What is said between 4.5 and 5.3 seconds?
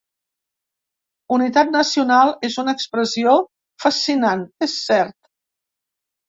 és cert.